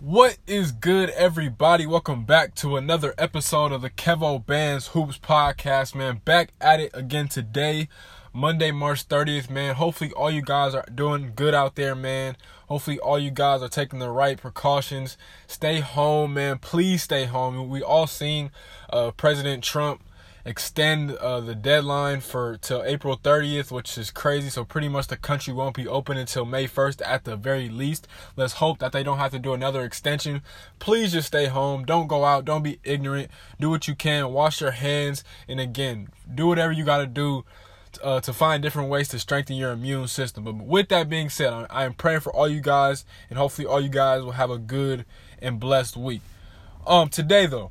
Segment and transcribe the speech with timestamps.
[0.00, 1.86] What is good, everybody?
[1.86, 6.20] Welcome back to another episode of the Kevo Bands Hoops Podcast, man.
[6.22, 7.88] Back at it again today,
[8.30, 9.74] Monday, March 30th, man.
[9.74, 12.36] Hopefully, all you guys are doing good out there, man.
[12.68, 15.16] Hopefully, all you guys are taking the right precautions.
[15.46, 16.58] Stay home, man.
[16.58, 17.70] Please stay home.
[17.70, 18.50] We all seen
[18.90, 20.02] uh, President Trump
[20.46, 24.48] extend uh, the deadline for till April 30th, which is crazy.
[24.48, 28.06] So pretty much the country won't be open until May 1st at the very least.
[28.36, 30.42] Let's hope that they don't have to do another extension.
[30.78, 31.84] Please just stay home.
[31.84, 32.44] Don't go out.
[32.44, 33.28] Don't be ignorant.
[33.58, 34.32] Do what you can.
[34.32, 35.24] Wash your hands.
[35.48, 37.44] And again, do whatever you got to do.
[38.02, 40.44] Uh, to find different ways to strengthen your immune system.
[40.44, 43.66] But with that being said, I, I am praying for all you guys, and hopefully
[43.66, 45.06] all you guys will have a good
[45.40, 46.20] and blessed week.
[46.86, 47.70] Um, today though,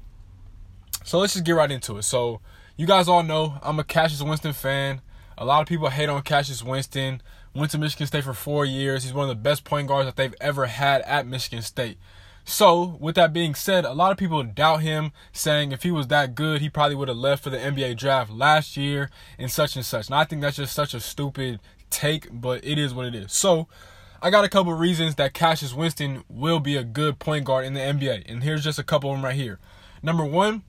[1.03, 2.03] so let's just get right into it.
[2.03, 2.41] So
[2.77, 5.01] you guys all know I'm a Cassius Winston fan.
[5.37, 7.21] A lot of people hate on Cassius Winston.
[7.53, 9.03] Went to Michigan State for four years.
[9.03, 11.97] He's one of the best point guards that they've ever had at Michigan State.
[12.43, 16.07] So, with that being said, a lot of people doubt him, saying if he was
[16.07, 19.75] that good, he probably would have left for the NBA draft last year and such
[19.75, 20.07] and such.
[20.07, 23.33] And I think that's just such a stupid take, but it is what it is.
[23.33, 23.67] So,
[24.21, 27.73] I got a couple reasons that Cassius Winston will be a good point guard in
[27.73, 28.29] the NBA.
[28.29, 29.59] And here's just a couple of them right here.
[30.03, 30.63] Number one,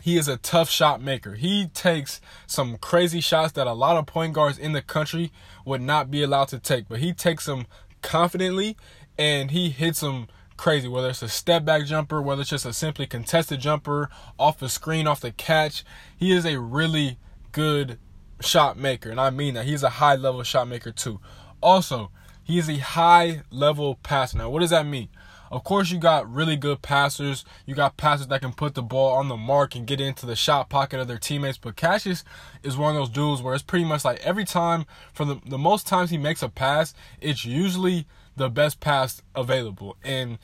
[0.00, 1.34] he is a tough shot maker.
[1.34, 5.32] He takes some crazy shots that a lot of point guards in the country
[5.64, 7.66] would not be allowed to take, but he takes them
[8.02, 8.76] confidently
[9.18, 10.88] and he hits them crazy.
[10.88, 14.68] Whether it's a step back jumper, whether it's just a simply contested jumper off the
[14.68, 15.84] screen, off the catch,
[16.16, 17.18] he is a really
[17.52, 17.98] good
[18.40, 19.66] shot maker, and I mean that.
[19.66, 21.20] He's a high level shot maker too.
[21.62, 22.10] Also,
[22.42, 24.38] he is a high level passer.
[24.38, 25.08] Now, what does that mean?
[25.50, 27.44] Of course, you got really good passers.
[27.66, 30.36] You got passers that can put the ball on the mark and get into the
[30.36, 31.58] shot pocket of their teammates.
[31.58, 32.22] But Cassius
[32.62, 35.58] is one of those dudes where it's pretty much like every time, for the, the
[35.58, 39.96] most times he makes a pass, it's usually the best pass available.
[40.04, 40.38] And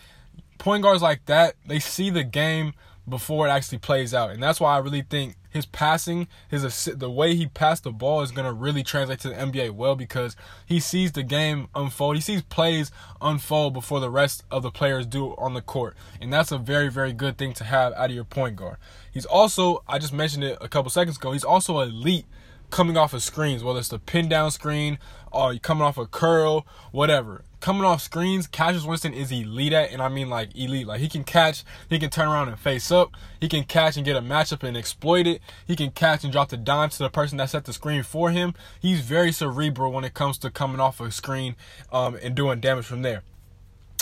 [0.58, 2.74] point guards like that, they see the game
[3.08, 4.30] before it actually plays out.
[4.30, 8.22] And that's why I really think his passing, his the way he passed the ball
[8.22, 12.16] is going to really translate to the NBA well because he sees the game unfold.
[12.16, 15.97] He sees plays unfold before the rest of the players do on the court.
[16.20, 18.76] And that's a very very good thing to have out of your point guard.
[19.10, 22.26] He's also, I just mentioned it a couple seconds ago, he's also elite
[22.70, 24.98] coming off of screens, whether it's the pin down screen
[25.32, 30.00] or coming off a curl, whatever coming off screens, Cassius Winston is elite at, and
[30.00, 30.87] I mean like elite.
[30.87, 33.10] Like he can catch, he can turn around and face up,
[33.41, 35.43] he can catch and get a matchup and exploit it.
[35.66, 38.31] He can catch and drop the dime to the person that set the screen for
[38.31, 38.55] him.
[38.78, 41.56] He's very cerebral when it comes to coming off a screen
[41.91, 43.25] um, and doing damage from there.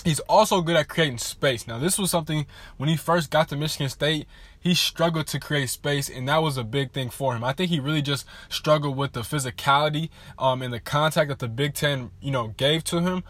[0.05, 1.67] He's also good at creating space.
[1.67, 2.45] Now, this was something
[2.77, 4.27] when he first got to Michigan State,
[4.61, 7.43] he struggled to create space, and that was a big thing for him.
[7.43, 11.49] I think he really just struggled with the physicality um, and the contact that the
[11.49, 13.25] Big Ten, you know, gave to him.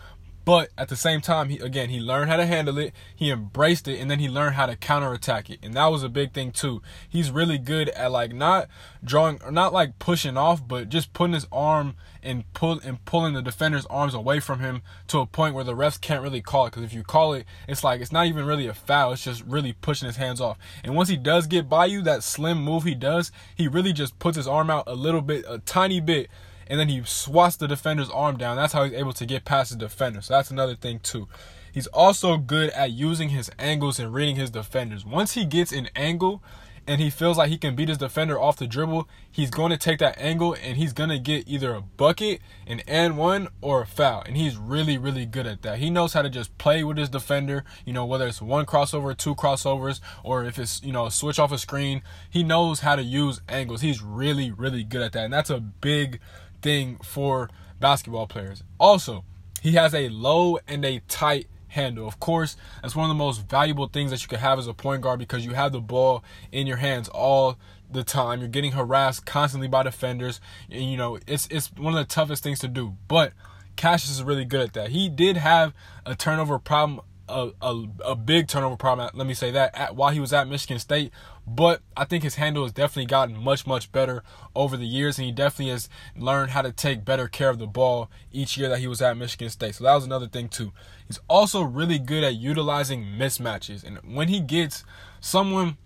[0.45, 3.89] But at the same time, he again he learned how to handle it, he embraced
[3.89, 5.61] it, and then he learned how to counterattack it.
[5.63, 6.83] And that was a big thing too.
[7.09, 8.69] He's really good at like not
[9.03, 13.35] drawing or not like pushing off, but just putting his arm and pull and pulling
[13.35, 16.67] the defender's arms away from him to a point where the refs can't really call
[16.67, 16.71] it.
[16.71, 19.13] Because if you call it, it's like it's not even really a foul.
[19.13, 20.59] It's just really pushing his hands off.
[20.83, 24.19] And once he does get by you, that slim move he does, he really just
[24.19, 26.29] puts his arm out a little bit, a tiny bit
[26.67, 28.57] and then he swats the defender's arm down.
[28.57, 30.21] That's how he's able to get past the defender.
[30.21, 31.29] So that's another thing too.
[31.73, 35.05] He's also good at using his angles and reading his defenders.
[35.05, 36.41] Once he gets an angle
[36.87, 39.77] and he feels like he can beat his defender off the dribble, he's going to
[39.77, 43.83] take that angle and he's going to get either a bucket, an and one, or
[43.83, 44.23] a foul.
[44.25, 45.79] And he's really, really good at that.
[45.79, 49.17] He knows how to just play with his defender, you know, whether it's one crossover,
[49.17, 52.03] two crossovers, or if it's, you know, switch off a screen.
[52.31, 53.81] He knows how to use angles.
[53.81, 55.25] He's really, really good at that.
[55.25, 56.21] And that's a big
[56.65, 58.65] thing for basketball players.
[58.81, 59.25] Also,
[59.63, 62.09] he has a low and a tight handle.
[62.09, 64.75] Of course, that's one of the most valuable things that you can have as a
[64.75, 67.59] point guard because you have the ball in your hands all
[67.91, 68.41] the time.
[68.41, 72.43] You're getting harassed constantly by defenders, and you know it's it's one of the toughest
[72.43, 72.97] things to do.
[73.07, 73.33] But
[73.77, 74.89] Cassius is really good at that.
[74.89, 75.75] He did have
[76.07, 79.11] a turnover problem a, a, a big turnover problem.
[79.15, 81.13] Let me say that at, while he was at Michigan State,
[81.47, 84.23] but I think his handle has definitely gotten much much better
[84.55, 87.67] over the years, and he definitely has learned how to take better care of the
[87.67, 89.75] ball each year that he was at Michigan State.
[89.75, 90.73] So that was another thing too.
[91.07, 94.85] He's also really good at utilizing mismatches, and when he gets
[95.21, 95.77] someone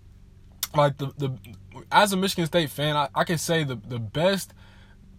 [0.75, 1.37] like the the
[1.91, 4.53] as a Michigan State fan, I, I can say the the best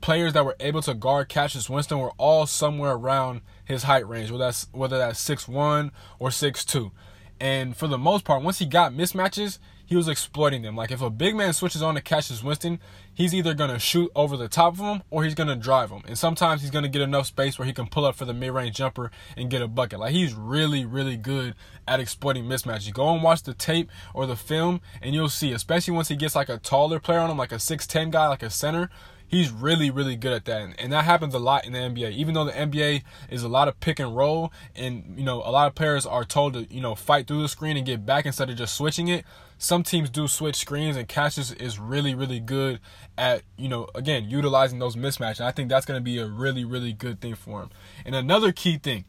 [0.00, 4.31] players that were able to guard Cassius Winston were all somewhere around his height range,
[4.31, 6.92] whether that's whether that's six one or six two.
[7.40, 10.76] And for the most part, once he got mismatches, he was exploiting them.
[10.76, 12.78] Like if a big man switches on to Cassius Winston,
[13.12, 16.02] he's either gonna shoot over the top of him or he's gonna drive him.
[16.06, 18.76] And sometimes he's gonna get enough space where he can pull up for the mid-range
[18.76, 19.98] jumper and get a bucket.
[19.98, 21.54] Like he's really, really good
[21.88, 22.92] at exploiting mismatches.
[22.92, 26.37] Go and watch the tape or the film, and you'll see, especially once he gets
[26.37, 28.90] like a taller player on him, like a 6'10 guy, like a center
[29.30, 30.74] he's really, really good at that.
[30.76, 32.10] And, that happens a lot in the NBA.
[32.12, 35.52] Even though the NBA is a lot of pick and roll and, you know, a
[35.52, 38.26] lot of players are told to, you know, fight through the screen and get back
[38.26, 39.24] instead of just switching it.
[39.56, 42.80] Some teams do switch screens and Cassius is really, really good
[43.16, 45.40] at, you know, again, utilizing those mismatches.
[45.40, 47.70] I think that's going to be a really, really good thing for him.
[48.04, 49.04] And another key thing,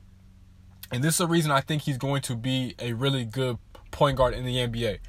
[0.92, 3.58] and this is the reason I think he's going to be a really good
[3.90, 5.00] point guard in the NBA.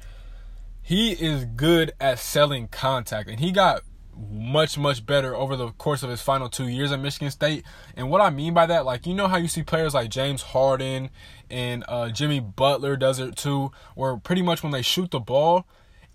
[0.81, 3.83] He is good at selling contact, and he got
[4.17, 7.63] much much better over the course of his final two years at Michigan State.
[7.95, 10.41] And what I mean by that, like you know how you see players like James
[10.41, 11.09] Harden
[11.49, 15.65] and uh, Jimmy Butler does it too, where pretty much when they shoot the ball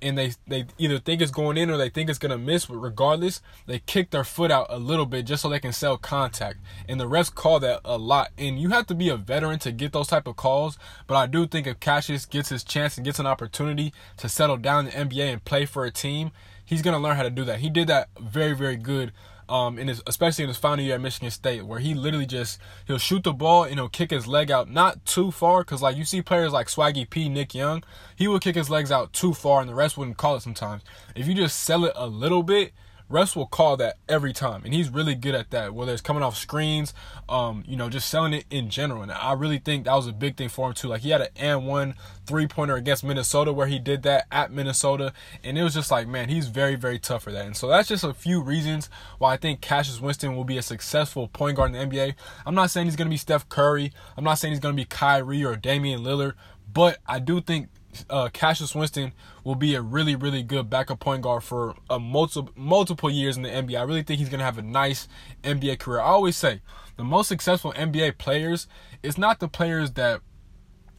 [0.01, 2.77] and they they either think it's going in or they think it's gonna miss, but
[2.77, 6.59] regardless, they kick their foot out a little bit just so they can sell contact.
[6.89, 8.31] And the refs call that a lot.
[8.39, 10.79] And you have to be a veteran to get those type of calls.
[11.07, 14.57] But I do think if Cassius gets his chance and gets an opportunity to settle
[14.57, 16.31] down in the NBA and play for a team,
[16.69, 17.61] he's gonna learn how to do that.
[17.61, 19.13] He did that very, very good.
[19.49, 22.61] Um, in his, especially in his final year at Michigan State, where he literally just
[22.87, 25.97] he'll shoot the ball and he'll kick his leg out not too far, because like
[25.97, 27.83] you see players like Swaggy P, Nick Young,
[28.15, 30.83] he would kick his legs out too far, and the rest wouldn't call it sometimes.
[31.17, 32.75] If you just sell it a little bit,
[33.09, 35.75] Russ will call that every time, and he's really good at that.
[35.75, 36.93] Whether it's coming off screens,
[37.29, 39.03] um, you know, just selling it in general.
[39.03, 40.89] And I really think that was a big thing for him too.
[40.89, 41.95] Like he had an and one
[42.27, 45.13] three pointer against Minnesota where he did that at Minnesota,
[45.43, 47.47] and it was just like, man, he's very very tough for that.
[47.47, 50.63] And so that's just a few reasons why I think Cassius Winston will be a
[50.63, 52.15] successful point guard in the NBA.
[52.45, 53.93] I'm not saying he's gonna be Steph Curry.
[54.17, 56.35] I'm not saying he's gonna be Kyrie or Damian Lillard,
[56.73, 57.69] but I do think
[58.11, 59.13] uh, Cassius Winston
[59.45, 63.43] will be a really, really good backup point guard for a multiple multiple years in
[63.43, 63.79] the NBA.
[63.79, 65.09] I really think he's gonna have a nice
[65.43, 66.01] NBA career.
[66.01, 66.61] I always say
[66.97, 68.67] the most successful NBA players
[69.03, 70.21] is not the players that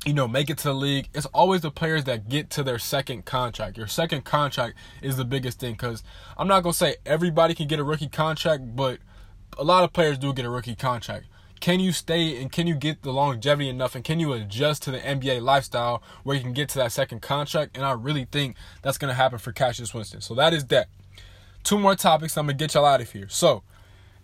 [0.05, 1.09] you know make it to the league.
[1.13, 3.77] It's always the players that get to their second contract.
[3.77, 6.03] Your second contract is the biggest thing because
[6.37, 8.99] I'm not gonna say everybody can get a rookie contract, but
[9.57, 11.25] a lot of players do get a rookie contract
[11.59, 14.91] can you stay and can you get the longevity enough and can you adjust to
[14.91, 17.75] the NBA lifestyle where you can get to that second contract?
[17.75, 20.21] And I really think that's going to happen for Cassius Winston.
[20.21, 20.87] So that is that.
[21.63, 22.37] Two more topics.
[22.37, 23.27] I'm going to get y'all out of here.
[23.29, 23.63] So,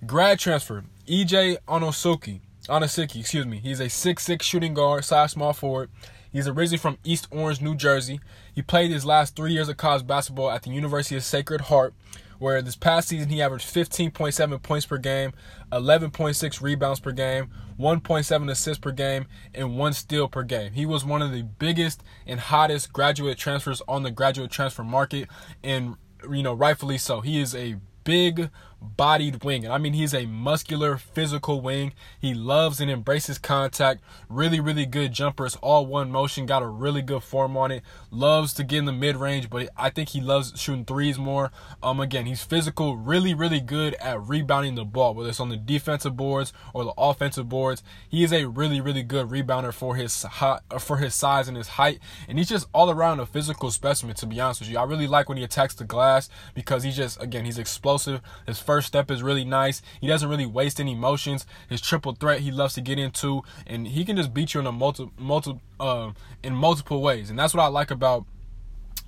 [0.06, 0.84] grad transfer.
[1.08, 2.40] EJ Onosuki.
[2.68, 3.58] Anosike, excuse me.
[3.58, 5.90] He's a six-six shooting guard, size small forward.
[6.32, 8.20] He's originally from East Orange, New Jersey.
[8.54, 11.94] He played his last three years of college basketball at the University of Sacred Heart,
[12.40, 15.34] where this past season he averaged 15.7 points per game,
[15.72, 17.50] 11.6 rebounds per game,
[17.80, 20.74] 1.7 assists per game, and one steal per game.
[20.74, 25.30] He was one of the biggest and hottest graduate transfers on the graduate transfer market,
[25.64, 25.96] and
[26.30, 27.22] you know rightfully so.
[27.22, 28.50] He is a big
[28.82, 29.66] bodied wing.
[29.66, 31.94] And I mean, he's a muscular, physical wing.
[32.20, 34.02] He loves and embraces contact.
[34.30, 36.46] Really, really good jumpers, all one motion.
[36.46, 37.84] Got a really good form on it.
[38.12, 41.52] Loves to get in the mid range, but I think he loves shooting threes more.
[41.82, 45.58] Um, again, he's physical, really, really good at rebounding the ball, whether it's on the
[45.58, 47.84] defensive boards or the offensive boards.
[48.08, 51.70] He is a really, really good rebounder for his hot, for his size and his
[51.70, 54.16] height, and he's just all around a physical specimen.
[54.16, 56.96] To be honest with you, I really like when he attacks the glass because he's
[56.96, 58.22] just, again, he's explosive.
[58.46, 59.82] His first step is really nice.
[60.02, 61.46] He doesn't really waste any motions.
[61.70, 64.68] His triple threat he loves to get into, and he can just beat you in
[64.68, 66.12] a multi, multi, uh,
[66.44, 67.30] in multiple ways.
[67.30, 68.26] And that's what I like about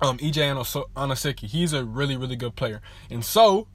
[0.00, 1.40] um, EJ Anosike.
[1.40, 2.80] He's a really, really good player.
[3.10, 3.66] And so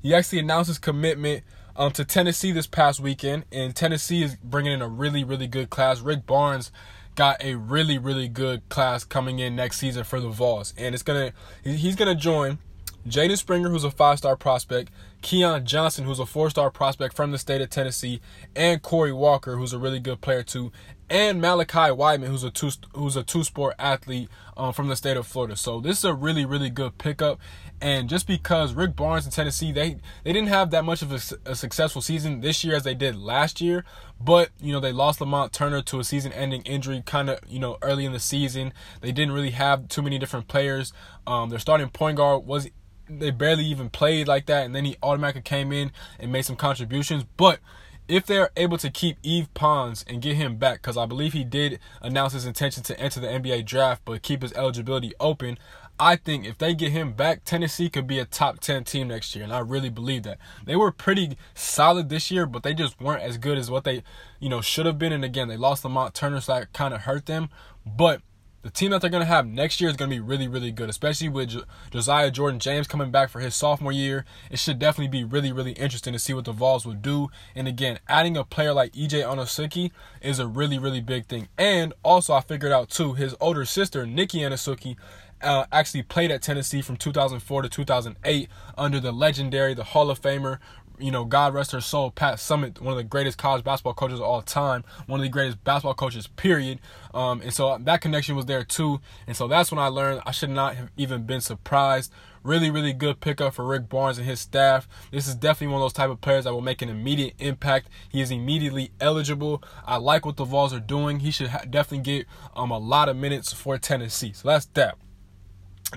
[0.00, 1.44] he actually announced his commitment
[1.76, 5.70] um, to Tennessee this past weekend, and Tennessee is bringing in a really, really good
[5.70, 6.00] class.
[6.00, 6.70] Rick Barnes
[7.14, 11.02] got a really, really good class coming in next season for the Vols, and it's
[11.02, 12.58] gonna he's gonna join
[13.06, 14.90] Jaden Springer, who's a five star prospect,
[15.22, 18.20] Keon Johnson, who's a four star prospect from the state of Tennessee,
[18.54, 20.70] and Corey Walker, who's a really good player too,
[21.08, 25.16] and Malachi Wideman, who's a two who's a two sport athlete um, from the state
[25.16, 25.56] of Florida.
[25.56, 27.40] So this is a really really good pickup.
[27.82, 31.50] And just because Rick Barnes in Tennessee, they they didn't have that much of a,
[31.50, 33.84] a successful season this year as they did last year,
[34.20, 37.78] but you know they lost Lamont Turner to a season-ending injury, kind of you know
[37.82, 38.72] early in the season.
[39.00, 40.92] They didn't really have too many different players.
[41.26, 42.68] Um, their starting point guard was
[43.08, 46.56] they barely even played like that, and then he automatically came in and made some
[46.56, 47.24] contributions.
[47.36, 47.60] But
[48.08, 51.44] if they're able to keep Yves Pons and get him back, because I believe he
[51.44, 55.58] did announce his intention to enter the NBA draft, but keep his eligibility open.
[56.00, 59.36] I think if they get him back, Tennessee could be a top 10 team next
[59.36, 59.44] year.
[59.44, 60.38] And I really believe that.
[60.64, 64.02] They were pretty solid this year, but they just weren't as good as what they,
[64.40, 65.12] you know, should have been.
[65.12, 67.50] And again, they lost Lamont Turner, so that kind of hurt them.
[67.84, 68.22] But
[68.62, 70.70] the team that they're going to have next year is going to be really, really
[70.70, 71.54] good, especially with
[71.90, 74.24] Josiah Jordan James coming back for his sophomore year.
[74.50, 77.28] It should definitely be really, really interesting to see what the Vols will do.
[77.54, 79.90] And again, adding a player like EJ Anosike
[80.20, 81.48] is a really, really big thing.
[81.58, 84.96] And also, I figured out too, his older sister, Nicky Anosike,
[85.42, 90.20] uh, actually played at Tennessee from 2004 to 2008 under the legendary, the Hall of
[90.20, 90.58] Famer,
[91.00, 94.20] you know, God rest her soul, Pat Summitt, one of the greatest college basketball coaches
[94.20, 96.78] of all time, one of the greatest basketball coaches, period.
[97.14, 99.00] Um, and so that connection was there too.
[99.26, 102.12] And so that's when I learned I should not have even been surprised.
[102.42, 104.88] Really, really good pickup for Rick Barnes and his staff.
[105.10, 107.88] This is definitely one of those type of players that will make an immediate impact.
[108.08, 109.62] He is immediately eligible.
[109.84, 111.20] I like what the Vols are doing.
[111.20, 114.32] He should ha- definitely get um, a lot of minutes for Tennessee.
[114.32, 114.96] So that's that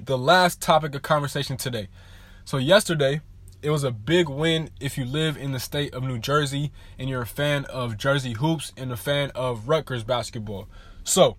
[0.01, 1.87] the last topic of conversation today.
[2.45, 3.21] So, yesterday,
[3.61, 7.09] it was a big win if you live in the state of New Jersey and
[7.09, 10.67] you're a fan of Jersey hoops and a fan of Rutgers basketball.
[11.03, 11.37] So,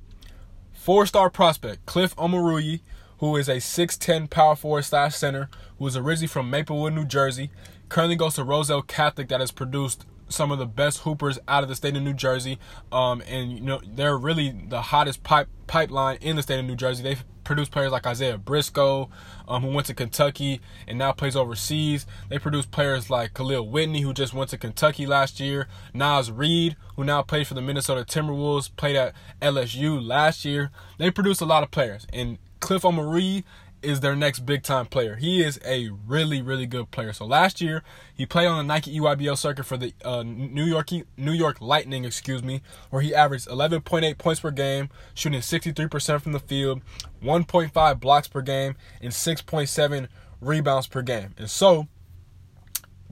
[0.73, 2.81] four star prospect Cliff Omoruyi,
[3.19, 7.51] who is a 6'10 power forward slash center, who is originally from Maplewood, New Jersey,
[7.91, 11.69] currently goes to Roselle Catholic that has produced some of the best hoopers out of
[11.69, 12.59] the state of New Jersey.
[12.91, 16.77] Um, and you know they're really the hottest pipe pipeline in the state of New
[16.77, 17.03] Jersey.
[17.03, 19.11] They've produced players like Isaiah Briscoe,
[19.47, 22.07] um, who went to Kentucky and now plays overseas.
[22.29, 25.69] They produce players like Kahlil Whitney, who just went to Kentucky last year.
[25.93, 30.71] Naz Reid, who now plays for the Minnesota Timberwolves, played at LSU last year.
[30.99, 32.07] They produce a lot of players.
[32.13, 33.45] And Cliff Omoruyi
[33.85, 35.17] is their next big time player.
[35.17, 37.13] He is a really, really good player.
[37.13, 37.83] So last year
[38.15, 42.05] he played on the Nike EYBL circuit for the uh, New York New York Lightning,
[42.05, 46.83] excuse me, where he averaged 11.8 points per game, shooting 63% from the field,
[47.23, 50.09] 1.5 blocks per game, and 6.7
[50.41, 51.35] rebounds per game.
[51.39, 51.89] And so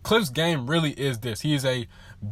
[0.02, 1.42] Cliff's game really is this.
[1.42, 1.86] He is a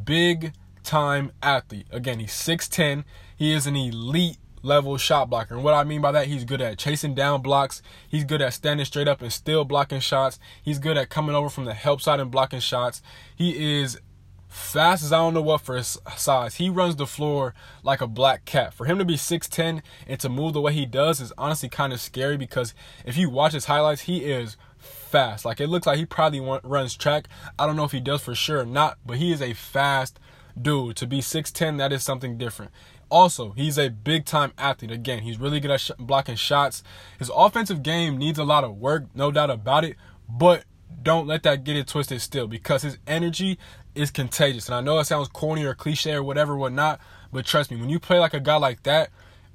[0.05, 1.87] big time athlete.
[1.91, 3.05] Again, he's 6'10.
[3.37, 5.55] He is an elite level shot blocker.
[5.55, 7.83] And what I mean by that, he's good at chasing down blocks.
[8.09, 10.39] He's good at standing straight up and still blocking shots.
[10.63, 13.03] He's good at coming over from the help side and blocking shots.
[13.35, 13.99] He is
[14.51, 16.57] fast as I don't know what for his size.
[16.57, 18.75] He runs the floor like a black cat.
[18.75, 21.93] For him to be 6'10 and to move the way he does is honestly kind
[21.93, 22.75] of scary because
[23.07, 25.45] if you watch his highlights, he is fast.
[25.45, 27.29] Like it looks like he probably runs track.
[27.59, 30.19] I don't know if he does for sure or not, but he is a fast
[30.61, 30.97] dude.
[30.97, 32.73] To be 6'10, that is something different.
[33.11, 34.91] Also, he's a big time athlete.
[34.91, 36.83] Again, he's really good at sh- blocking shots.
[37.19, 39.97] His offensive game needs a lot of work, no doubt about it,
[40.29, 40.65] but
[41.03, 43.59] don't let that get it twisted still because his energy
[43.95, 44.69] is contagious.
[44.69, 47.01] And I know it sounds corny or cliche or whatever, whatnot,
[47.33, 49.11] but trust me, when you play like a guy like that,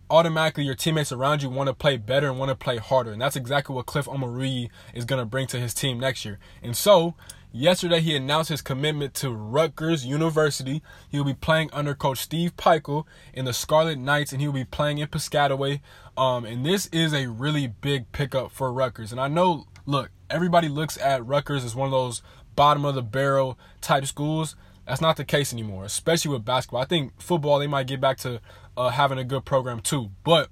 [0.09, 3.12] automatically your teammates around you want to play better and want to play harder.
[3.12, 6.39] And that's exactly what Cliff Omoruyi is going to bring to his team next year.
[6.62, 7.15] And so,
[7.55, 10.83] yesterday he announced his commitment to Rutgers University.
[11.09, 14.53] He will be playing under coach Steve Pikiell in the Scarlet Knights and he will
[14.53, 15.79] be playing in Piscataway.
[16.17, 19.12] Um, and this is a really big pickup for Rutgers.
[19.12, 22.21] And I know, look, everybody looks at Rutgers as one of those
[22.55, 24.55] bottom of the barrel type schools.
[24.85, 26.81] That's not the case anymore, especially with basketball.
[26.81, 28.41] I think football they might get back to
[28.75, 30.12] uh, having a good program too.
[30.24, 30.50] But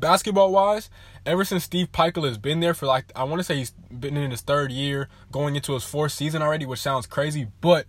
[0.00, 0.90] basketball wise,
[1.24, 4.16] ever since Steve Pikiell has been there for like I want to say he's been
[4.16, 7.86] in his third year, going into his fourth season already, which sounds crazy, but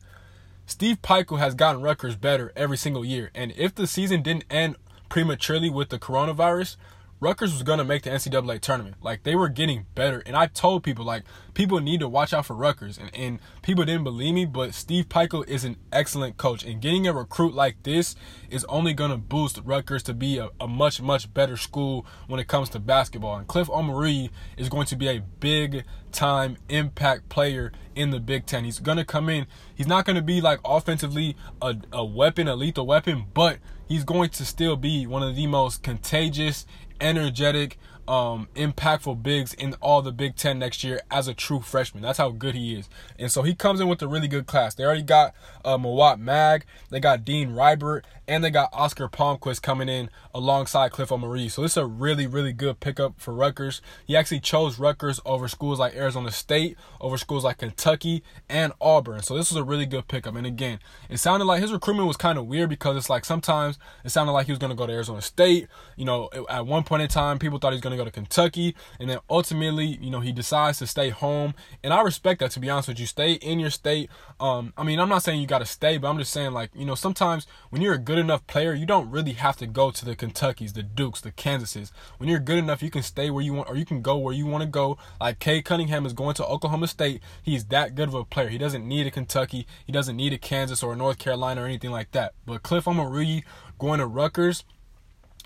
[0.65, 3.31] Steve Pikiell has gotten Rutgers better every single year.
[3.33, 4.75] And if the season didn't end
[5.09, 6.77] prematurely with the coronavirus,
[7.21, 8.95] Rutgers was gonna make the NCAA tournament.
[8.99, 11.23] Like they were getting better, and I told people like
[11.53, 14.45] people need to watch out for Rutgers, and, and people didn't believe me.
[14.45, 18.15] But Steve Pikiell is an excellent coach, and getting a recruit like this
[18.49, 22.47] is only gonna boost Rutgers to be a, a much much better school when it
[22.47, 23.37] comes to basketball.
[23.37, 28.47] And Cliff Omoruyi is going to be a big time impact player in the Big
[28.47, 28.63] Ten.
[28.63, 29.45] He's gonna come in.
[29.75, 34.29] He's not gonna be like offensively a, a weapon, a lethal weapon, but he's going
[34.29, 36.65] to still be one of the most contagious
[37.01, 37.77] energetic,
[38.07, 42.03] um, impactful bigs in all the Big Ten next year as a true freshman.
[42.03, 42.89] That's how good he is.
[43.17, 44.75] And so he comes in with a really good class.
[44.75, 49.61] They already got uh, Mawot Mag, they got Dean Reiber, and they got Oscar Palmquist
[49.61, 51.51] coming in alongside Cliff Omoruyi.
[51.51, 53.81] So this is a really, really good pickup for Rutgers.
[54.05, 59.21] He actually chose Rutgers over schools like Arizona State, over schools like Kentucky and Auburn.
[59.21, 60.35] So this was a really good pickup.
[60.35, 60.79] And again,
[61.09, 64.31] it sounded like his recruitment was kind of weird because it's like sometimes it sounded
[64.31, 65.67] like he was going to go to Arizona State.
[65.97, 68.11] You know, at one point in time, people thought he was going to go to
[68.11, 68.75] Kentucky.
[68.99, 71.53] And then ultimately, you know, he decides to stay home.
[71.83, 73.05] And I respect that, to be honest with you.
[73.05, 74.09] Stay in your state.
[74.39, 76.71] Um, I mean, I'm not saying you got to stay, but I'm just saying, like,
[76.75, 79.91] you know, sometimes when you're a good enough player, you don't really have to go
[79.91, 81.91] to the Kentuckys, the Dukes, the Kansases.
[82.17, 84.33] When you're good enough, you can stay where you want, or you can go where
[84.33, 84.97] you want to go.
[85.19, 87.21] Like Cade Cunningham is going to Oklahoma State.
[87.41, 88.49] He's that good of a player.
[88.49, 89.67] He doesn't need a Kentucky.
[89.85, 92.33] He doesn't need a Kansas or a North Carolina or anything like that.
[92.45, 93.43] But Cliff Omoruyi
[93.77, 94.63] going to Rutgers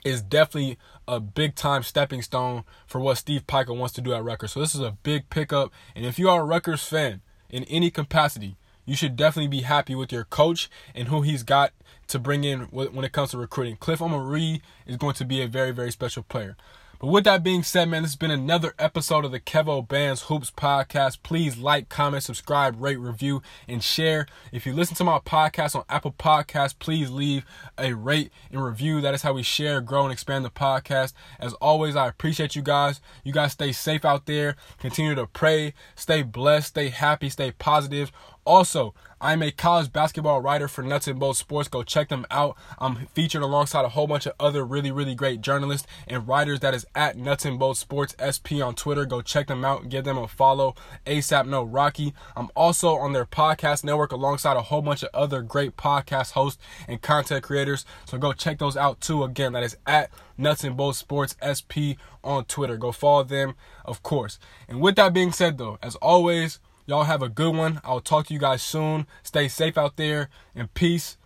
[0.06, 4.24] is definitely a big time stepping stone for what Steve Pikiell wants to do at
[4.24, 4.54] Rutgers.
[4.54, 5.74] So this is a big pickup.
[5.96, 9.96] And if you are a Rutgers fan in any capacity, you should definitely be happy
[9.96, 11.74] with your coach and who he's got
[12.08, 13.78] to bring in when it comes to recruiting.
[13.78, 16.56] Cliff Omoruyi is going to be a very, very special player.
[17.00, 20.24] But with that being said, man, this has been another episode of the Kevo Bands
[20.24, 21.18] Hoops podcast.
[21.24, 24.28] Please like, comment, subscribe, rate, review, and share.
[24.54, 27.44] If you listen to my podcast on Apple Podcasts, please leave
[27.78, 29.02] a rate and review.
[29.02, 31.14] That is how we share, grow, and expand the podcast.
[31.40, 33.02] As always, I appreciate you guys.
[33.24, 34.56] You guys stay safe out there.
[34.80, 38.12] Continue to pray, stay blessed, stay happy, stay positive.
[38.46, 38.94] Also,
[39.26, 41.68] I'm a college basketball writer for Nuts and Bolts Sports.
[41.68, 42.56] Go check them out.
[42.78, 46.60] I'm featured alongside a whole bunch of other really, really great journalists and writers.
[46.60, 49.04] That is at Nuts and Bolts Sports SP on Twitter.
[49.04, 49.90] Go check them out.
[49.90, 50.76] Give them a follow.
[51.08, 52.14] ASAP No Rocky.
[52.36, 56.62] I'm also on their podcast network alongside a whole bunch of other great podcast hosts
[56.88, 57.84] and content creators.
[58.06, 59.24] So go check those out too.
[59.24, 62.78] Again, that is at Nuts and Bolts Sports SP on Twitter.
[62.78, 63.56] Go follow them,
[63.86, 64.38] of course.
[64.68, 67.82] And with that being said, though, as always, Y'all have a good one.
[67.84, 69.08] I'll talk to you guys soon.
[69.24, 71.18] Stay safe out there and peace.